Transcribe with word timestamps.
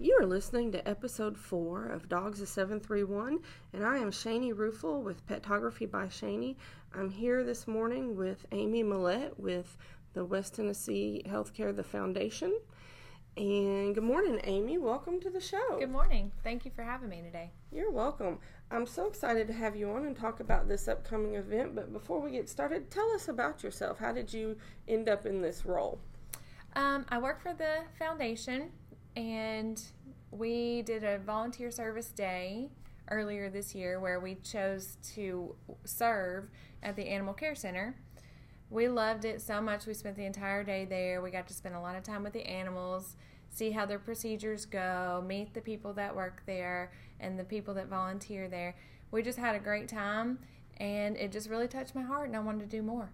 You 0.00 0.16
are 0.20 0.26
listening 0.26 0.70
to 0.72 0.88
episode 0.88 1.36
four 1.36 1.86
of 1.86 2.08
Dogs 2.08 2.40
of 2.40 2.46
731, 2.46 3.40
and 3.72 3.84
I 3.84 3.98
am 3.98 4.12
Shani 4.12 4.56
Ruffel 4.56 5.02
with 5.02 5.26
Petography 5.26 5.86
by 5.86 6.06
Shani. 6.06 6.54
I'm 6.94 7.10
here 7.10 7.42
this 7.42 7.66
morning 7.66 8.14
with 8.14 8.46
Amy 8.52 8.84
Millette 8.84 9.36
with 9.40 9.76
the 10.12 10.24
West 10.24 10.54
Tennessee 10.54 11.24
Healthcare 11.26 11.74
the 11.74 11.82
Foundation. 11.82 12.56
And 13.36 13.92
good 13.92 14.04
morning, 14.04 14.40
Amy. 14.44 14.78
Welcome 14.78 15.18
to 15.18 15.30
the 15.30 15.40
show. 15.40 15.80
Good 15.80 15.90
morning. 15.90 16.30
Thank 16.44 16.64
you 16.64 16.70
for 16.70 16.84
having 16.84 17.08
me 17.08 17.20
today. 17.20 17.50
You're 17.72 17.90
welcome. 17.90 18.38
I'm 18.70 18.86
so 18.86 19.08
excited 19.08 19.48
to 19.48 19.52
have 19.52 19.74
you 19.74 19.90
on 19.90 20.04
and 20.04 20.16
talk 20.16 20.38
about 20.38 20.68
this 20.68 20.86
upcoming 20.86 21.34
event. 21.34 21.74
But 21.74 21.92
before 21.92 22.20
we 22.20 22.30
get 22.30 22.48
started, 22.48 22.88
tell 22.88 23.10
us 23.16 23.26
about 23.26 23.64
yourself. 23.64 23.98
How 23.98 24.12
did 24.12 24.32
you 24.32 24.58
end 24.86 25.08
up 25.08 25.26
in 25.26 25.42
this 25.42 25.66
role? 25.66 25.98
Um, 26.76 27.04
I 27.08 27.18
work 27.18 27.42
for 27.42 27.52
the 27.52 27.78
foundation, 27.98 28.70
and 29.18 29.82
we 30.30 30.82
did 30.82 31.02
a 31.02 31.18
volunteer 31.18 31.72
service 31.72 32.10
day 32.10 32.70
earlier 33.10 33.50
this 33.50 33.74
year 33.74 33.98
where 33.98 34.20
we 34.20 34.36
chose 34.36 34.96
to 35.14 35.56
serve 35.84 36.48
at 36.84 36.94
the 36.94 37.08
Animal 37.08 37.34
Care 37.34 37.56
Center. 37.56 37.96
We 38.70 38.86
loved 38.86 39.24
it 39.24 39.40
so 39.40 39.60
much. 39.60 39.86
We 39.86 39.94
spent 39.94 40.14
the 40.14 40.24
entire 40.24 40.62
day 40.62 40.84
there. 40.84 41.20
We 41.20 41.32
got 41.32 41.48
to 41.48 41.54
spend 41.54 41.74
a 41.74 41.80
lot 41.80 41.96
of 41.96 42.04
time 42.04 42.22
with 42.22 42.32
the 42.32 42.46
animals, 42.46 43.16
see 43.50 43.72
how 43.72 43.86
their 43.86 43.98
procedures 43.98 44.64
go, 44.64 45.24
meet 45.26 45.52
the 45.52 45.62
people 45.62 45.92
that 45.94 46.14
work 46.14 46.44
there 46.46 46.92
and 47.18 47.36
the 47.36 47.44
people 47.44 47.74
that 47.74 47.88
volunteer 47.88 48.46
there. 48.46 48.76
We 49.10 49.22
just 49.22 49.38
had 49.38 49.56
a 49.56 49.58
great 49.58 49.88
time 49.88 50.38
and 50.76 51.16
it 51.16 51.32
just 51.32 51.50
really 51.50 51.66
touched 51.66 51.96
my 51.96 52.02
heart 52.02 52.28
and 52.28 52.36
I 52.36 52.40
wanted 52.40 52.70
to 52.70 52.76
do 52.76 52.82
more. 52.82 53.10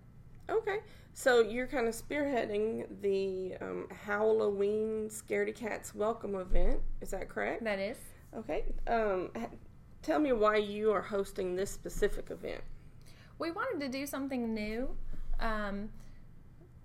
Okay, 0.51 0.81
so 1.15 1.41
you're 1.41 1.67
kind 1.67 1.89
of 1.89 1.95
spearheading 1.95 2.87
the 3.01 3.57
um, 3.63 3.87
Halloween 4.05 5.09
Scaredy 5.09 5.55
Cats 5.55 5.95
Welcome 5.95 6.35
event. 6.35 6.81
Is 7.01 7.13
that 7.13 7.31
correct? 7.31 7.65
That 7.65 7.79
is. 7.79 7.97
Okay. 8.37 8.75
Um, 8.87 9.31
tell 10.03 10.19
me 10.19 10.33
why 10.33 10.57
you 10.57 10.93
are 10.93 11.01
hosting 11.01 11.57
this 11.57 11.71
specific 11.71 12.31
event. 12.31 12.61
We 13.39 13.53
wanted 13.53 13.81
to 13.81 13.89
do 13.89 14.07
something 14.07 14.53
new. 14.53 14.95
Um, 15.41 15.89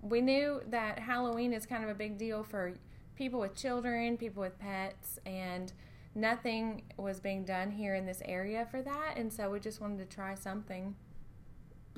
we 0.00 0.22
knew 0.22 0.62
that 0.68 0.98
Halloween 0.98 1.52
is 1.52 1.66
kind 1.66 1.84
of 1.84 1.90
a 1.90 1.94
big 1.94 2.16
deal 2.16 2.42
for 2.42 2.72
people 3.14 3.40
with 3.40 3.54
children, 3.54 4.16
people 4.16 4.42
with 4.42 4.58
pets, 4.58 5.18
and 5.26 5.70
nothing 6.14 6.82
was 6.96 7.20
being 7.20 7.44
done 7.44 7.70
here 7.70 7.94
in 7.94 8.06
this 8.06 8.22
area 8.24 8.66
for 8.70 8.80
that. 8.80 9.14
And 9.16 9.30
so 9.30 9.50
we 9.50 9.60
just 9.60 9.82
wanted 9.82 9.98
to 9.98 10.06
try 10.16 10.34
something. 10.34 10.94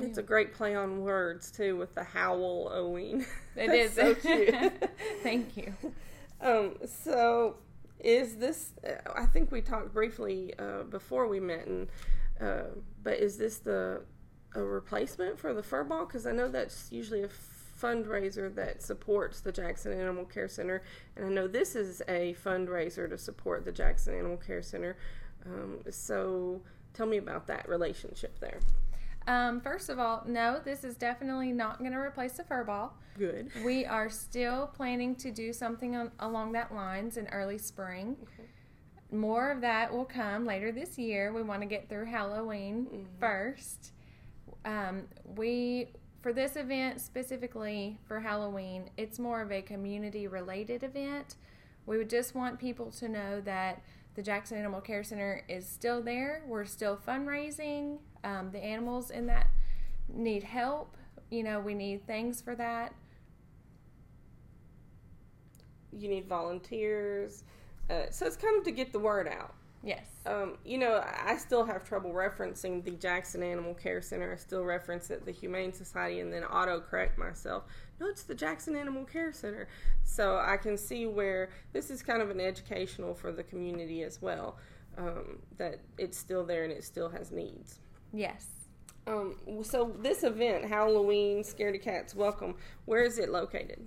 It's 0.02 0.18
a 0.18 0.22
great 0.22 0.52
play 0.52 0.74
on 0.74 1.02
words 1.02 1.50
too 1.50 1.76
with 1.76 1.94
the 1.94 2.04
howl 2.04 2.70
Oween. 2.74 3.24
It 3.54 3.70
is 3.70 3.92
so 3.92 4.14
cute. 4.14 4.54
Thank 5.22 5.56
you. 5.56 5.74
Um, 6.44 6.74
so 6.84 7.54
is 8.00 8.34
this? 8.34 8.72
I 9.14 9.26
think 9.26 9.52
we 9.52 9.60
talked 9.60 9.94
briefly 9.94 10.52
uh, 10.58 10.82
before 10.82 11.28
we 11.28 11.38
met, 11.38 11.68
and 11.68 11.88
uh, 12.40 12.62
but 13.00 13.20
is 13.20 13.36
this 13.36 13.58
the 13.58 14.02
a 14.56 14.60
replacement 14.60 15.38
for 15.38 15.54
the 15.54 15.62
fur 15.62 15.84
ball? 15.84 16.04
Because 16.04 16.26
I 16.26 16.32
know 16.32 16.48
that's 16.48 16.90
usually 16.90 17.22
a 17.22 17.28
fundraiser 17.80 18.52
that 18.56 18.82
supports 18.82 19.40
the 19.40 19.52
Jackson 19.52 19.92
Animal 19.92 20.24
Care 20.24 20.48
Center, 20.48 20.82
and 21.14 21.26
I 21.26 21.28
know 21.28 21.46
this 21.46 21.76
is 21.76 22.02
a 22.08 22.34
fundraiser 22.44 23.08
to 23.08 23.16
support 23.16 23.64
the 23.64 23.70
Jackson 23.70 24.12
Animal 24.12 24.38
Care 24.38 24.62
Center. 24.62 24.96
Um, 25.46 25.78
so 25.90 26.60
tell 26.92 27.06
me 27.06 27.18
about 27.18 27.46
that 27.46 27.68
relationship 27.68 28.40
there. 28.40 28.58
Um, 29.26 29.60
first 29.60 29.88
of 29.88 29.98
all, 29.98 30.24
no, 30.26 30.60
this 30.64 30.84
is 30.84 30.96
definitely 30.96 31.52
not 31.52 31.78
going 31.78 31.92
to 31.92 31.98
replace 31.98 32.32
the 32.32 32.44
fur 32.44 32.64
ball. 32.64 32.96
Good. 33.18 33.50
We 33.64 33.84
are 33.84 34.08
still 34.08 34.68
planning 34.68 35.14
to 35.16 35.30
do 35.30 35.52
something 35.52 35.94
on, 35.96 36.10
along 36.18 36.52
that 36.52 36.74
lines 36.74 37.16
in 37.16 37.28
early 37.28 37.58
spring. 37.58 38.16
Okay. 38.22 38.48
More 39.10 39.50
of 39.50 39.60
that 39.60 39.92
will 39.92 40.06
come 40.06 40.46
later 40.46 40.72
this 40.72 40.98
year. 40.98 41.32
We 41.32 41.42
want 41.42 41.60
to 41.60 41.66
get 41.66 41.88
through 41.88 42.06
Halloween 42.06 42.86
mm-hmm. 42.86 43.04
first. 43.20 43.92
Um, 44.64 45.02
we 45.36 45.88
for 46.22 46.32
this 46.32 46.54
event 46.54 47.00
specifically 47.00 47.98
for 48.06 48.20
Halloween, 48.20 48.88
it's 48.96 49.18
more 49.18 49.42
of 49.42 49.50
a 49.50 49.60
community 49.60 50.28
related 50.28 50.84
event. 50.84 51.34
We 51.84 51.98
would 51.98 52.08
just 52.08 52.34
want 52.34 52.60
people 52.60 52.92
to 52.92 53.08
know 53.08 53.40
that 53.40 53.82
the 54.14 54.22
Jackson 54.22 54.56
Animal 54.56 54.80
Care 54.80 55.02
Center 55.02 55.42
is 55.48 55.66
still 55.66 56.00
there. 56.00 56.44
We're 56.46 56.64
still 56.64 56.96
fundraising. 56.96 57.98
Um, 58.24 58.50
the 58.52 58.62
animals 58.62 59.10
in 59.10 59.26
that 59.26 59.48
need 60.08 60.44
help. 60.44 60.96
You 61.30 61.42
know, 61.42 61.60
we 61.60 61.74
need 61.74 62.06
things 62.06 62.40
for 62.40 62.54
that. 62.56 62.94
You 65.92 66.08
need 66.08 66.26
volunteers. 66.28 67.44
Uh, 67.90 68.04
so 68.10 68.26
it's 68.26 68.36
kind 68.36 68.56
of 68.56 68.64
to 68.64 68.70
get 68.70 68.92
the 68.92 68.98
word 68.98 69.28
out. 69.28 69.54
Yes. 69.84 70.06
Um, 70.26 70.58
you 70.64 70.78
know, 70.78 71.04
I 71.04 71.36
still 71.36 71.64
have 71.64 71.82
trouble 71.84 72.12
referencing 72.12 72.84
the 72.84 72.92
Jackson 72.92 73.42
Animal 73.42 73.74
Care 73.74 74.00
Center. 74.00 74.32
I 74.32 74.36
still 74.36 74.62
reference 74.62 75.10
it, 75.10 75.24
the 75.24 75.32
Humane 75.32 75.72
Society, 75.72 76.20
and 76.20 76.32
then 76.32 76.44
auto 76.44 76.80
correct 76.80 77.18
myself. 77.18 77.64
No, 77.98 78.06
it's 78.06 78.22
the 78.22 78.34
Jackson 78.34 78.76
Animal 78.76 79.04
Care 79.04 79.32
Center. 79.32 79.66
So 80.04 80.36
I 80.36 80.56
can 80.56 80.78
see 80.78 81.06
where 81.06 81.50
this 81.72 81.90
is 81.90 82.00
kind 82.02 82.22
of 82.22 82.30
an 82.30 82.40
educational 82.40 83.14
for 83.14 83.32
the 83.32 83.42
community 83.42 84.04
as 84.04 84.22
well. 84.22 84.56
Um, 84.96 85.38
that 85.56 85.80
it's 85.98 86.18
still 86.18 86.44
there 86.44 86.64
and 86.64 86.72
it 86.72 86.84
still 86.84 87.08
has 87.08 87.32
needs. 87.32 87.80
Yes. 88.12 88.46
Um, 89.06 89.36
so 89.62 89.92
this 90.00 90.22
event, 90.22 90.64
Halloween 90.64 91.42
Scaredy 91.42 91.82
Cats 91.82 92.14
Welcome, 92.14 92.54
where 92.84 93.02
is 93.02 93.18
it 93.18 93.30
located? 93.30 93.80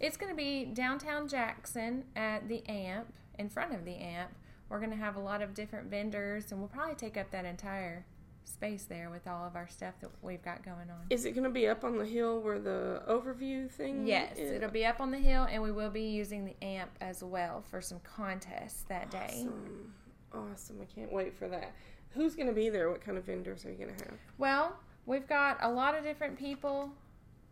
It's 0.00 0.16
going 0.16 0.30
to 0.30 0.36
be 0.36 0.66
downtown 0.66 1.28
Jackson 1.28 2.04
at 2.14 2.48
the 2.48 2.66
AMP, 2.68 3.12
in 3.38 3.48
front 3.48 3.74
of 3.74 3.84
the 3.84 3.94
AMP. 3.94 4.30
We're 4.68 4.78
going 4.78 4.90
to 4.90 4.96
have 4.96 5.16
a 5.16 5.20
lot 5.20 5.40
of 5.40 5.54
different 5.54 5.88
vendors, 5.88 6.52
and 6.52 6.60
we'll 6.60 6.68
probably 6.68 6.94
take 6.94 7.16
up 7.16 7.30
that 7.30 7.44
entire 7.44 8.04
space 8.44 8.84
there 8.84 9.10
with 9.10 9.26
all 9.26 9.46
of 9.46 9.56
our 9.56 9.68
stuff 9.68 9.94
that 10.00 10.10
we've 10.22 10.42
got 10.42 10.64
going 10.64 10.90
on. 10.90 11.06
Is 11.10 11.24
it 11.24 11.32
going 11.32 11.44
to 11.44 11.50
be 11.50 11.68
up 11.68 11.84
on 11.84 11.96
the 11.96 12.04
hill 12.04 12.40
where 12.40 12.58
the 12.58 13.02
overview 13.08 13.70
thing? 13.70 14.06
Yes, 14.06 14.36
is? 14.36 14.52
it'll 14.52 14.70
be 14.70 14.84
up 14.84 15.00
on 15.00 15.10
the 15.10 15.18
hill, 15.18 15.46
and 15.50 15.62
we 15.62 15.72
will 15.72 15.90
be 15.90 16.02
using 16.02 16.44
the 16.44 16.54
AMP 16.64 16.90
as 17.00 17.24
well 17.24 17.62
for 17.70 17.80
some 17.80 18.00
contests 18.00 18.84
that 18.88 19.10
day. 19.10 19.30
Awesome. 19.30 19.94
Awesome. 20.34 20.76
I 20.82 20.84
can't 20.84 21.12
wait 21.12 21.34
for 21.34 21.48
that. 21.48 21.72
Who's 22.10 22.34
going 22.34 22.48
to 22.48 22.54
be 22.54 22.68
there? 22.68 22.90
What 22.90 23.00
kind 23.00 23.18
of 23.18 23.24
vendors 23.24 23.64
are 23.64 23.70
you 23.70 23.76
going 23.76 23.94
to 23.94 24.04
have? 24.04 24.14
Well, 24.38 24.76
we've 25.06 25.26
got 25.26 25.58
a 25.60 25.70
lot 25.70 25.96
of 25.96 26.04
different 26.04 26.38
people. 26.38 26.90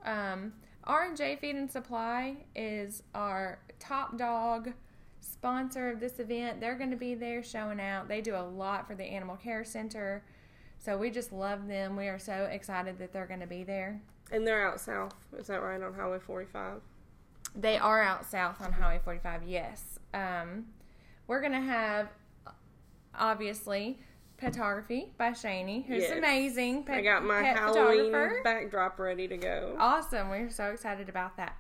Um, 0.04 0.52
R&J 0.84 1.36
Feed 1.36 1.56
and 1.56 1.70
Supply 1.70 2.36
is 2.54 3.02
our 3.14 3.58
top 3.78 4.16
dog 4.16 4.72
sponsor 5.20 5.90
of 5.90 6.00
this 6.00 6.18
event. 6.20 6.60
They're 6.60 6.76
going 6.76 6.90
to 6.90 6.96
be 6.96 7.14
there 7.14 7.42
showing 7.42 7.80
out. 7.80 8.08
They 8.08 8.20
do 8.20 8.36
a 8.36 8.42
lot 8.42 8.86
for 8.86 8.94
the 8.94 9.04
Animal 9.04 9.36
Care 9.36 9.64
Center. 9.64 10.24
So 10.78 10.96
we 10.96 11.10
just 11.10 11.32
love 11.32 11.66
them. 11.66 11.96
We 11.96 12.06
are 12.08 12.18
so 12.18 12.48
excited 12.50 12.98
that 12.98 13.12
they're 13.12 13.26
going 13.26 13.40
to 13.40 13.46
be 13.46 13.64
there. 13.64 14.00
And 14.30 14.46
they're 14.46 14.66
out 14.66 14.80
south. 14.80 15.14
Is 15.36 15.48
that 15.48 15.62
right 15.62 15.80
on 15.80 15.94
Highway 15.94 16.18
45? 16.18 16.80
They 17.54 17.78
are 17.78 18.02
out 18.02 18.24
south 18.24 18.60
on 18.60 18.72
Highway 18.72 19.00
45, 19.02 19.42
yes. 19.44 19.98
Um, 20.12 20.66
we're 21.26 21.40
going 21.40 21.52
to 21.52 21.60
have, 21.60 22.08
obviously, 23.14 23.98
Petography 24.36 25.12
by 25.16 25.30
Shani, 25.30 25.86
who's 25.86 26.02
yes. 26.02 26.18
amazing. 26.18 26.84
Pet, 26.84 26.98
I 26.98 27.02
got 27.02 27.24
my 27.24 27.42
Halloween 27.42 28.12
backdrop 28.44 28.98
ready 28.98 29.26
to 29.28 29.36
go. 29.36 29.76
Awesome. 29.78 30.28
We're 30.28 30.50
so 30.50 30.66
excited 30.66 31.08
about 31.08 31.36
that. 31.38 31.56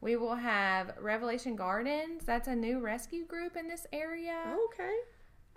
We 0.00 0.16
will 0.16 0.34
have 0.34 0.92
Revelation 1.00 1.56
Gardens. 1.56 2.24
That's 2.24 2.46
a 2.46 2.54
new 2.54 2.80
rescue 2.80 3.24
group 3.24 3.56
in 3.56 3.66
this 3.66 3.86
area. 3.92 4.42
Okay. 4.66 4.96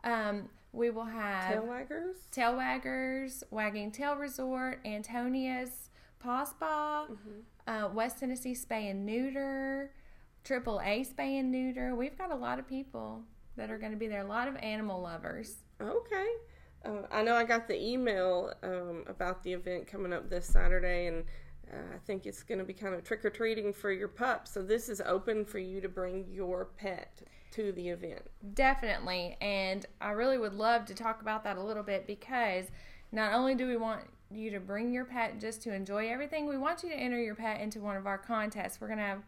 Um, 0.03 0.49
we 0.73 0.89
will 0.89 1.05
have 1.05 1.51
tail 1.51 1.63
waggers, 1.63 2.15
tail 2.31 2.53
waggers, 2.53 3.43
wagging 3.51 3.91
tail 3.91 4.15
resort, 4.15 4.79
Antonia's 4.85 5.89
paw 6.19 6.45
spa, 6.45 7.07
mm-hmm. 7.11 7.69
uh, 7.69 7.89
West 7.89 8.19
Tennessee 8.19 8.55
spay 8.55 8.89
and 8.89 9.05
neuter, 9.05 9.91
Triple 10.43 10.79
A 10.79 11.03
spay 11.03 11.39
and 11.39 11.51
neuter. 11.51 11.95
We've 11.95 12.17
got 12.17 12.31
a 12.31 12.35
lot 12.35 12.57
of 12.57 12.67
people 12.67 13.23
that 13.57 13.69
are 13.69 13.77
going 13.77 13.91
to 13.91 13.97
be 13.97 14.07
there. 14.07 14.21
A 14.21 14.27
lot 14.27 14.47
of 14.47 14.55
animal 14.57 15.01
lovers. 15.01 15.57
Okay. 15.81 16.27
Uh, 16.83 17.07
I 17.11 17.23
know 17.23 17.35
I 17.35 17.43
got 17.43 17.67
the 17.67 17.81
email 17.81 18.53
um, 18.63 19.03
about 19.07 19.43
the 19.43 19.53
event 19.53 19.87
coming 19.87 20.13
up 20.13 20.29
this 20.29 20.45
Saturday, 20.45 21.07
and 21.07 21.23
uh, 21.71 21.95
I 21.95 21.97
think 22.05 22.25
it's 22.25 22.43
going 22.43 22.59
to 22.59 22.65
be 22.65 22.73
kind 22.73 22.93
of 22.93 23.03
trick 23.03 23.23
or 23.23 23.29
treating 23.29 23.71
for 23.71 23.91
your 23.91 24.07
pup. 24.07 24.47
So 24.47 24.61
this 24.63 24.89
is 24.89 25.01
open 25.05 25.45
for 25.45 25.59
you 25.59 25.81
to 25.81 25.89
bring 25.89 26.25
your 26.31 26.65
pet 26.77 27.21
to 27.51 27.71
the 27.73 27.89
event. 27.89 28.23
Definitely. 28.53 29.37
And 29.41 29.85
I 29.99 30.11
really 30.11 30.37
would 30.37 30.53
love 30.53 30.85
to 30.85 30.93
talk 30.93 31.21
about 31.21 31.43
that 31.43 31.57
a 31.57 31.61
little 31.63 31.83
bit 31.83 32.07
because 32.07 32.65
not 33.11 33.33
only 33.33 33.55
do 33.55 33.67
we 33.67 33.77
want 33.77 34.01
you 34.31 34.49
to 34.51 34.59
bring 34.59 34.93
your 34.93 35.05
pet 35.05 35.39
just 35.39 35.61
to 35.63 35.73
enjoy 35.73 36.09
everything, 36.09 36.47
we 36.47 36.57
want 36.57 36.83
you 36.83 36.89
to 36.89 36.95
enter 36.95 37.21
your 37.21 37.35
pet 37.35 37.59
into 37.59 37.79
one 37.79 37.97
of 37.97 38.07
our 38.07 38.17
contests. 38.17 38.79
We're 38.79 38.87
going 38.87 38.99
to 38.99 39.05
have 39.05 39.23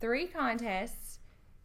three 0.00 0.26
contests. 0.26 1.20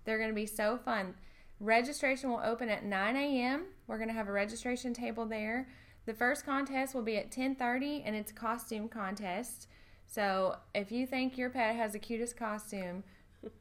They're 0.05 0.19
going 0.19 0.29
to 0.29 0.35
be 0.35 0.45
so 0.45 0.77
fun. 0.77 1.15
Registration 1.59 2.29
will 2.29 2.41
open 2.43 2.69
at 2.69 2.83
9 2.83 3.15
a.m. 3.15 3.65
We're 3.87 3.97
going 3.97 4.09
to 4.09 4.13
have 4.13 4.27
a 4.27 4.33
registration 4.33 4.93
table 4.93 5.25
there. 5.25 5.67
The 6.05 6.13
first 6.13 6.45
contest 6.45 6.93
will 6.93 7.01
be 7.01 7.17
at 7.17 7.31
10:30 7.31 8.03
and 8.05 8.15
it's 8.15 8.31
a 8.31 8.35
costume 8.35 8.89
contest. 8.89 9.67
So, 10.07 10.57
if 10.75 10.91
you 10.91 11.07
think 11.07 11.37
your 11.37 11.49
pet 11.49 11.75
has 11.75 11.93
the 11.93 11.99
cutest 11.99 12.37
costume, 12.37 13.03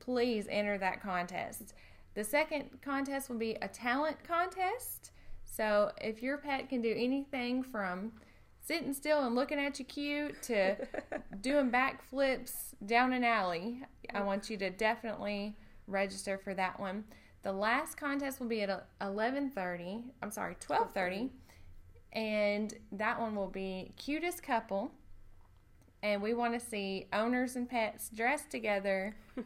please 0.01 0.47
enter 0.51 0.77
that 0.79 1.03
contest. 1.03 1.75
The 2.15 2.25
second 2.25 2.81
contest 2.83 3.29
will 3.29 3.39
be 3.39 3.57
a 3.61 3.69
talent 3.69 4.23
contest. 4.25 5.11
So 5.45 5.93
if 6.01 6.23
your 6.23 6.39
pet 6.39 6.69
can 6.69 6.81
do 6.81 6.95
anything 6.97 7.63
from 7.63 8.13
sitting 8.61 8.95
still 8.95 9.25
and 9.25 9.35
looking 9.35 9.59
at 9.59 9.79
you 9.79 9.85
cute 9.85 10.43
to 10.45 10.77
doing 11.41 11.71
backflips 11.71 12.75
down 12.87 13.13
an 13.13 13.25
alley, 13.25 13.83
I 14.13 14.23
want 14.23 14.49
you 14.49 14.57
to 14.59 14.71
definitely 14.71 15.57
register 15.87 16.39
for 16.39 16.55
that 16.55 16.79
one. 16.81 17.05
The 17.45 17.53
last 17.53 17.99
contest 17.99 18.41
will 18.41 18.49
be 18.49 18.63
at 18.63 18.71
uh, 18.71 18.81
11:30. 19.03 20.03
I'm 20.23 20.31
sorry, 20.31 20.57
12:30. 20.67 21.29
And 22.15 22.73
that 22.93 23.21
one 23.21 23.37
will 23.37 23.51
be 23.51 23.93
cutest 23.99 24.43
couple. 24.43 24.91
And 26.03 26.23
we 26.23 26.33
want 26.33 26.55
to 26.55 26.61
see 26.61 27.07
owners 27.13 27.55
and 27.57 27.69
pets 27.69 28.09
dressed 28.09 28.51
together 28.51 29.15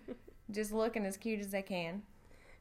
just 0.51 0.73
looking 0.73 1.05
as 1.05 1.17
cute 1.17 1.41
as 1.41 1.51
they 1.51 1.63
can. 1.63 2.03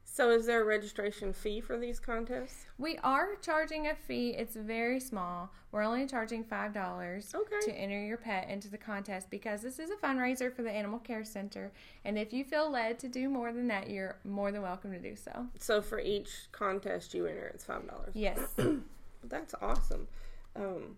So, 0.09 0.31
is 0.31 0.45
there 0.47 0.61
a 0.61 0.65
registration 0.65 1.31
fee 1.33 1.59
for 1.61 1.77
these 1.77 1.99
contests? 1.99 2.65
We 2.79 2.97
are 3.03 3.35
charging 3.41 3.87
a 3.87 3.93
fee. 3.93 4.29
It's 4.31 4.55
very 4.55 4.99
small. 4.99 5.51
We're 5.71 5.83
only 5.83 6.07
charging 6.07 6.43
five 6.43 6.73
dollars 6.73 7.35
Okay. 7.35 7.59
to 7.65 7.71
enter 7.71 8.03
your 8.03 8.17
pet 8.17 8.49
into 8.49 8.67
the 8.69 8.77
contest 8.79 9.29
because 9.29 9.61
this 9.61 9.77
is 9.79 9.91
a 9.91 9.95
fundraiser 9.95 10.51
for 10.51 10.63
the 10.63 10.71
Animal 10.71 10.97
Care 10.99 11.23
Center. 11.23 11.71
And 12.03 12.17
if 12.17 12.33
you 12.33 12.43
feel 12.45 12.71
led 12.71 12.97
to 12.99 13.09
do 13.09 13.29
more 13.29 13.51
than 13.51 13.67
that, 13.67 13.89
you're 13.89 14.17
more 14.23 14.51
than 14.51 14.61
welcome 14.63 14.91
to 14.93 14.99
do 14.99 15.15
so. 15.15 15.45
So, 15.59 15.81
for 15.81 15.99
each 15.99 16.47
contest 16.51 17.13
you 17.13 17.27
enter, 17.27 17.51
it's 17.53 17.65
five 17.65 17.85
dollars. 17.87 18.13
Yes, 18.15 18.39
That's 19.23 19.53
awesome. 19.61 20.07
Um, 20.55 20.95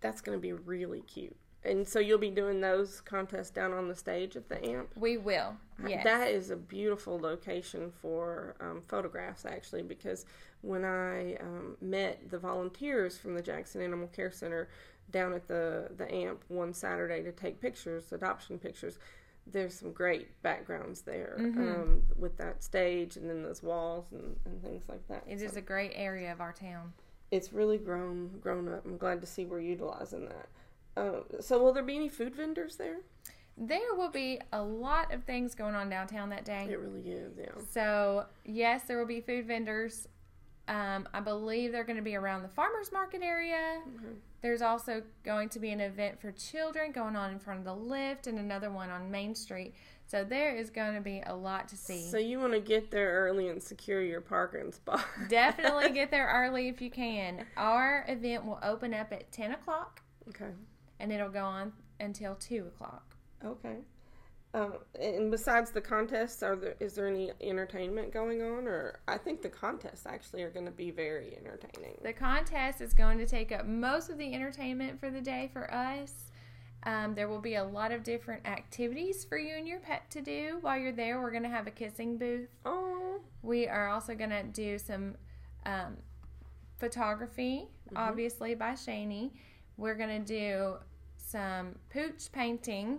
that's 0.00 0.20
going 0.22 0.36
to 0.36 0.42
be 0.42 0.52
really 0.54 1.02
cute. 1.02 1.36
And 1.64 1.86
so 1.86 1.98
you'll 1.98 2.18
be 2.18 2.30
doing 2.30 2.60
those 2.60 3.00
contests 3.00 3.50
down 3.50 3.72
on 3.72 3.88
the 3.88 3.94
stage 3.94 4.36
at 4.36 4.48
the 4.48 4.64
AMP. 4.64 4.90
we 4.96 5.16
will. 5.18 5.56
Yes. 5.86 6.04
That 6.04 6.28
is 6.28 6.50
a 6.50 6.56
beautiful 6.56 7.18
location 7.18 7.92
for 8.00 8.54
um, 8.60 8.82
photographs, 8.88 9.44
actually, 9.44 9.82
because 9.82 10.24
when 10.62 10.84
I 10.84 11.34
um, 11.36 11.76
met 11.80 12.30
the 12.30 12.38
volunteers 12.38 13.18
from 13.18 13.34
the 13.34 13.42
Jackson 13.42 13.82
Animal 13.82 14.08
Care 14.08 14.30
Center 14.30 14.68
down 15.10 15.32
at 15.32 15.46
the, 15.48 15.88
the 15.96 16.10
AMP 16.12 16.42
one 16.48 16.72
Saturday 16.72 17.22
to 17.22 17.32
take 17.32 17.60
pictures, 17.60 18.12
adoption 18.12 18.58
pictures, 18.58 18.98
there's 19.46 19.74
some 19.74 19.92
great 19.92 20.40
backgrounds 20.42 21.00
there 21.02 21.36
Mm-hmm. 21.40 21.60
um, 21.68 22.02
with 22.16 22.36
that 22.38 22.62
stage 22.62 23.16
and 23.16 23.28
then 23.28 23.42
those 23.42 23.62
walls 23.62 24.06
and, 24.12 24.36
and 24.44 24.62
things 24.62 24.84
like 24.88 25.06
that. 25.08 25.24
It 25.26 25.38
So 25.40 25.44
is 25.46 25.56
a 25.56 25.60
great 25.62 25.92
area 25.94 26.30
of 26.32 26.40
our 26.40 26.52
town. 26.52 26.92
it's 27.30 27.52
really 27.52 27.78
grown 27.78 28.38
grown 28.40 28.68
up. 28.68 28.84
I'm 28.84 28.96
glad 28.98 29.20
to 29.22 29.26
see 29.26 29.44
we're 29.44 29.60
utilizing 29.60 30.26
that. 30.26 30.48
Uh, 30.98 31.40
so, 31.40 31.62
will 31.62 31.72
there 31.72 31.82
be 31.82 31.96
any 31.96 32.08
food 32.08 32.34
vendors 32.34 32.76
there? 32.76 32.98
There 33.56 33.94
will 33.96 34.10
be 34.10 34.40
a 34.52 34.62
lot 34.62 35.12
of 35.12 35.24
things 35.24 35.54
going 35.54 35.74
on 35.74 35.88
downtown 35.88 36.28
that 36.30 36.44
day. 36.44 36.68
It 36.70 36.78
really 36.78 37.08
is, 37.10 37.36
yeah. 37.38 37.46
So, 37.70 38.26
yes, 38.44 38.84
there 38.84 38.98
will 38.98 39.06
be 39.06 39.20
food 39.20 39.46
vendors. 39.46 40.08
Um, 40.68 41.08
I 41.14 41.20
believe 41.20 41.72
they're 41.72 41.84
going 41.84 41.96
to 41.96 42.02
be 42.02 42.14
around 42.14 42.42
the 42.42 42.48
farmers 42.48 42.92
market 42.92 43.22
area. 43.22 43.80
There's 44.42 44.62
also 44.62 45.02
going 45.24 45.48
to 45.50 45.58
be 45.58 45.70
an 45.70 45.80
event 45.80 46.20
for 46.20 46.30
children 46.30 46.92
going 46.92 47.16
on 47.16 47.32
in 47.32 47.38
front 47.38 47.60
of 47.60 47.64
the 47.64 47.74
lift 47.74 48.26
and 48.26 48.38
another 48.38 48.70
one 48.70 48.90
on 48.90 49.10
Main 49.10 49.34
Street. 49.34 49.74
So, 50.06 50.24
there 50.24 50.54
is 50.54 50.70
going 50.70 50.94
to 50.94 51.00
be 51.00 51.22
a 51.26 51.34
lot 51.34 51.68
to 51.68 51.76
see. 51.76 52.02
So 52.02 52.18
you 52.18 52.38
want 52.38 52.52
to 52.52 52.60
get 52.60 52.90
there 52.90 53.10
early 53.10 53.48
and 53.48 53.62
secure 53.62 54.02
your 54.02 54.20
parking 54.20 54.72
spot. 54.72 55.04
Definitely 55.28 55.90
get 55.90 56.10
there 56.10 56.30
early 56.32 56.68
if 56.68 56.80
you 56.80 56.90
can. 56.90 57.44
Our 57.56 58.04
event 58.08 58.44
will 58.44 58.60
open 58.62 58.94
up 58.94 59.12
at 59.12 59.32
10 59.32 59.52
o'clock 59.52 60.02
okay. 60.28 60.50
And 61.00 61.12
it'll 61.12 61.30
go 61.30 61.44
on 61.44 61.72
until 62.00 62.34
2 62.34 62.66
o'clock. 62.66 63.16
Okay. 63.44 63.78
Um, 64.54 64.74
and 64.98 65.30
besides 65.30 65.70
the 65.70 65.80
contests, 65.80 66.42
are 66.42 66.56
there 66.56 66.74
is 66.80 66.94
there 66.94 67.06
any 67.06 67.30
entertainment 67.40 68.12
going 68.12 68.40
on? 68.40 68.66
Or 68.66 69.00
I 69.06 69.18
think 69.18 69.42
the 69.42 69.48
contests 69.48 70.06
actually 70.06 70.42
are 70.42 70.50
going 70.50 70.64
to 70.64 70.72
be 70.72 70.90
very 70.90 71.36
entertaining. 71.36 71.98
The 72.02 72.14
contest 72.14 72.80
is 72.80 72.94
going 72.94 73.18
to 73.18 73.26
take 73.26 73.52
up 73.52 73.66
most 73.66 74.08
of 74.08 74.16
the 74.16 74.34
entertainment 74.34 74.98
for 74.98 75.10
the 75.10 75.20
day 75.20 75.50
for 75.52 75.72
us. 75.72 76.30
Um, 76.84 77.14
there 77.14 77.28
will 77.28 77.40
be 77.40 77.56
a 77.56 77.64
lot 77.64 77.92
of 77.92 78.02
different 78.02 78.46
activities 78.46 79.24
for 79.24 79.36
you 79.36 79.54
and 79.56 79.68
your 79.68 79.80
pet 79.80 80.10
to 80.12 80.22
do 80.22 80.58
while 80.60 80.78
you're 80.78 80.92
there. 80.92 81.20
We're 81.20 81.32
going 81.32 81.42
to 81.42 81.48
have 81.48 81.66
a 81.66 81.72
kissing 81.72 82.16
booth. 82.16 82.48
Oh, 82.64 83.20
We 83.42 83.66
are 83.66 83.88
also 83.88 84.14
going 84.14 84.30
to 84.30 84.44
do 84.44 84.78
some 84.78 85.16
um, 85.66 85.96
photography, 86.78 87.66
obviously 87.96 88.54
by 88.54 88.72
Shani. 88.72 89.32
We're 89.78 89.94
going 89.94 90.22
to 90.22 90.26
do 90.26 90.74
some 91.16 91.76
pooch 91.90 92.30
painting, 92.32 92.98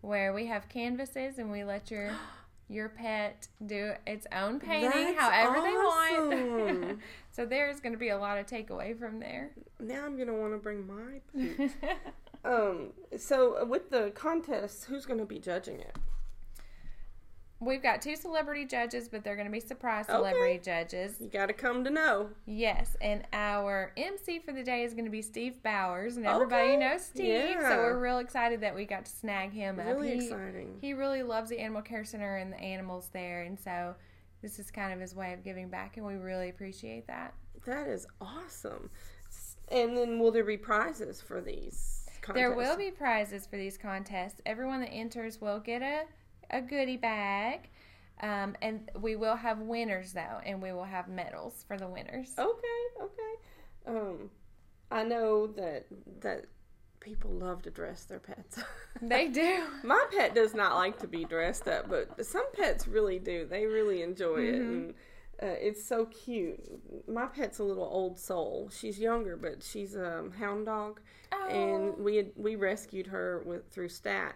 where 0.00 0.32
we 0.32 0.46
have 0.46 0.68
canvases 0.68 1.38
and 1.38 1.50
we 1.50 1.64
let 1.64 1.90
your 1.90 2.12
your 2.68 2.88
pet 2.88 3.46
do 3.64 3.92
its 4.06 4.26
own 4.32 4.58
painting 4.58 5.14
That's 5.14 5.20
however 5.20 5.60
they 5.60 5.72
want. 5.72 7.00
so 7.30 7.44
there's 7.46 7.80
going 7.80 7.92
to 7.92 7.98
be 7.98 8.08
a 8.08 8.18
lot 8.18 8.38
of 8.38 8.46
takeaway 8.46 8.98
from 8.98 9.20
there. 9.20 9.50
now 9.78 10.04
I'm 10.04 10.16
going 10.16 10.28
to 10.28 10.34
want 10.34 10.52
to 10.52 10.58
bring 10.58 10.86
my. 10.86 11.20
Poop. 11.56 11.70
um. 12.44 12.92
So 13.18 13.64
with 13.66 13.90
the 13.90 14.12
contest, 14.14 14.84
who's 14.84 15.06
going 15.06 15.20
to 15.20 15.26
be 15.26 15.38
judging 15.38 15.80
it? 15.80 15.96
We've 17.58 17.82
got 17.82 18.02
two 18.02 18.16
celebrity 18.16 18.66
judges, 18.66 19.08
but 19.08 19.24
they're 19.24 19.34
going 19.34 19.46
to 19.46 19.52
be 19.52 19.60
surprise 19.60 20.04
Okay. 20.08 20.18
celebrity 20.18 20.58
judges. 20.62 21.16
You 21.20 21.28
got 21.28 21.46
to 21.46 21.54
come 21.54 21.84
to 21.84 21.90
know. 21.90 22.28
Yes, 22.44 22.96
and 23.00 23.24
our 23.32 23.92
MC 23.96 24.40
for 24.40 24.52
the 24.52 24.62
day 24.62 24.84
is 24.84 24.92
going 24.92 25.06
to 25.06 25.10
be 25.10 25.22
Steve 25.22 25.62
Bowers, 25.62 26.18
and 26.18 26.26
everybody 26.26 26.72
Okay. 26.72 26.76
knows 26.76 27.06
Steve, 27.06 27.26
Yeah. 27.58 27.68
so 27.70 27.76
we're 27.78 27.98
real 27.98 28.18
excited 28.18 28.60
that 28.60 28.74
we 28.74 28.84
got 28.84 29.06
to 29.06 29.10
snag 29.10 29.52
him 29.52 29.80
up. 29.80 29.86
Really 29.86 30.18
he, 30.18 30.24
exciting. 30.26 30.78
he 30.82 30.92
really 30.92 31.22
loves 31.22 31.48
the 31.48 31.58
animal 31.58 31.80
care 31.80 32.04
center 32.04 32.36
and 32.36 32.52
the 32.52 32.58
animals 32.60 33.08
there, 33.14 33.42
and 33.42 33.58
so 33.58 33.94
this 34.42 34.58
is 34.58 34.70
kind 34.70 34.92
of 34.92 35.00
his 35.00 35.14
way 35.14 35.32
of 35.32 35.42
giving 35.42 35.70
back, 35.70 35.96
and 35.96 36.04
we 36.04 36.14
really 36.16 36.50
appreciate 36.50 37.06
that. 37.06 37.32
That 37.64 37.86
is 37.88 38.06
awesome. 38.20 38.90
And 39.72 39.96
then 39.96 40.18
will 40.18 40.30
there 40.30 40.44
be 40.44 40.58
prizes 40.58 41.22
for 41.22 41.40
these? 41.40 42.06
Contests? 42.20 42.34
There 42.40 42.54
will 42.54 42.76
be 42.76 42.90
prizes 42.90 43.46
for 43.46 43.56
these 43.56 43.78
contests. 43.78 44.40
Everyone 44.44 44.80
that 44.80 44.90
enters 44.90 45.40
will 45.40 45.58
get 45.58 45.80
a, 45.82 46.02
a 46.50 46.60
goodie 46.60 46.96
bag. 46.96 47.68
Um, 48.22 48.56
and 48.62 48.90
we 48.98 49.14
will 49.16 49.36
have 49.36 49.60
winners 49.60 50.12
though, 50.12 50.40
and 50.44 50.62
we 50.62 50.72
will 50.72 50.84
have 50.84 51.06
medals 51.08 51.64
for 51.68 51.76
the 51.76 51.86
winners. 51.86 52.32
Okay, 52.38 53.02
okay. 53.02 53.34
Um, 53.98 54.30
I 54.90 55.02
know 55.04 55.46
that 55.48 55.84
that 56.20 56.46
people 57.00 57.30
love 57.30 57.62
to 57.62 57.70
dress 57.70 58.04
their 58.04 58.18
pets. 58.20 58.58
They 59.02 59.28
do. 59.28 59.62
My 59.84 60.02
pet 60.10 60.34
does 60.34 60.54
not 60.54 60.74
like 60.74 60.98
to 61.00 61.06
be 61.06 61.26
dressed 61.26 61.68
up, 61.68 61.90
but 61.90 62.24
some 62.24 62.46
pets 62.54 62.88
really 62.88 63.18
do. 63.18 63.44
They 63.46 63.66
really 63.66 64.00
enjoy 64.00 64.36
it, 64.38 64.54
Mm-hmm. 64.54 64.72
and 64.72 64.94
uh, 65.42 65.46
it's 65.60 65.84
so 65.86 66.06
cute. 66.06 66.58
My 67.06 67.26
pet's 67.26 67.58
a 67.58 67.62
little 67.64 67.84
old 67.84 68.18
soul. 68.18 68.70
She's 68.74 68.98
younger, 68.98 69.36
but 69.36 69.62
she's 69.62 69.94
a 69.94 70.24
hound 70.38 70.64
dog, 70.64 71.00
Oh. 71.30 71.46
and 71.48 72.02
we 72.02 72.16
had, 72.16 72.30
we 72.36 72.56
rescued 72.56 73.08
her 73.08 73.42
with 73.44 73.70
through 73.70 73.90
Stat, 73.90 74.34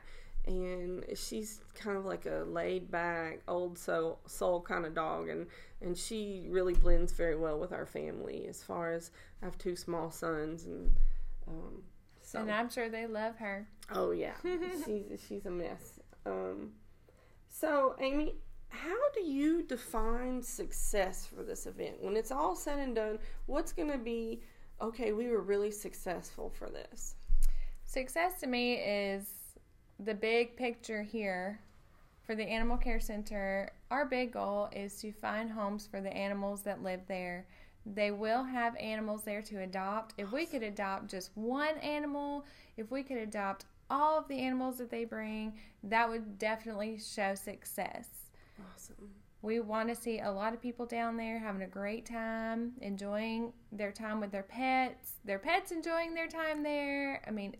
and 0.50 1.04
she's 1.16 1.60
kind 1.74 1.96
of 1.96 2.04
like 2.04 2.26
a 2.26 2.44
laid 2.46 2.90
back 2.90 3.40
old 3.48 3.78
soul 3.78 4.18
soul 4.26 4.60
kind 4.60 4.84
of 4.84 4.94
dog, 4.94 5.28
and 5.28 5.46
and 5.80 5.96
she 5.96 6.46
really 6.48 6.74
blends 6.74 7.12
very 7.12 7.36
well 7.36 7.58
with 7.58 7.72
our 7.72 7.86
family. 7.86 8.46
As 8.48 8.62
far 8.62 8.92
as 8.92 9.10
I 9.42 9.46
have 9.46 9.56
two 9.58 9.76
small 9.76 10.10
sons, 10.10 10.64
and 10.64 10.94
um, 11.46 11.82
so 12.20 12.40
And 12.40 12.50
I'm 12.50 12.68
sure 12.68 12.88
they 12.88 13.06
love 13.06 13.36
her. 13.36 13.68
Oh 13.92 14.10
yeah, 14.10 14.34
she's 14.84 15.20
she's 15.26 15.46
a 15.46 15.50
mess. 15.50 15.98
Um, 16.26 16.72
so 17.48 17.94
Amy, 18.00 18.34
how 18.68 19.10
do 19.14 19.20
you 19.20 19.62
define 19.62 20.42
success 20.42 21.26
for 21.26 21.42
this 21.42 21.66
event? 21.66 21.96
When 22.00 22.16
it's 22.16 22.30
all 22.30 22.54
said 22.54 22.78
and 22.78 22.94
done, 22.94 23.18
what's 23.46 23.72
going 23.72 23.90
to 23.90 23.98
be 23.98 24.42
okay? 24.80 25.12
We 25.12 25.28
were 25.28 25.42
really 25.42 25.70
successful 25.70 26.50
for 26.50 26.68
this. 26.68 27.14
Success 27.84 28.38
to 28.40 28.46
me 28.46 28.74
is 28.74 29.39
the 30.04 30.14
big 30.14 30.56
picture 30.56 31.02
here 31.02 31.60
for 32.24 32.34
the 32.34 32.44
Animal 32.44 32.78
Care 32.78 33.00
Center. 33.00 33.70
Our 33.90 34.06
big 34.06 34.32
goal 34.32 34.68
is 34.72 35.00
to 35.00 35.12
find 35.12 35.50
homes 35.50 35.86
for 35.86 36.00
the 36.00 36.12
animals 36.12 36.62
that 36.62 36.82
live 36.82 37.00
there. 37.06 37.46
They 37.84 38.10
will 38.10 38.44
have 38.44 38.76
animals 38.76 39.24
there 39.24 39.42
to 39.42 39.62
adopt. 39.62 40.14
If 40.16 40.32
we 40.32 40.46
could 40.46 40.62
adopt 40.62 41.10
just 41.10 41.30
one 41.34 41.76
animal, 41.78 42.44
if 42.76 42.90
we 42.90 43.02
could 43.02 43.18
adopt 43.18 43.66
all 43.90 44.18
of 44.18 44.28
the 44.28 44.38
animals 44.38 44.78
that 44.78 44.90
they 44.90 45.04
bring, 45.04 45.54
that 45.82 46.08
would 46.08 46.38
definitely 46.38 46.98
show 46.98 47.34
success. 47.34 48.08
Awesome. 48.74 49.10
We 49.42 49.60
want 49.60 49.88
to 49.88 49.94
see 49.94 50.20
a 50.20 50.30
lot 50.30 50.52
of 50.52 50.60
people 50.60 50.84
down 50.86 51.16
there 51.16 51.38
having 51.38 51.62
a 51.62 51.66
great 51.66 52.04
time, 52.06 52.72
enjoying 52.80 53.52
their 53.72 53.90
time 53.90 54.20
with 54.20 54.30
their 54.30 54.42
pets, 54.42 55.14
their 55.24 55.38
pets 55.38 55.72
enjoying 55.72 56.14
their 56.14 56.28
time 56.28 56.62
there. 56.62 57.22
I 57.26 57.30
mean, 57.30 57.56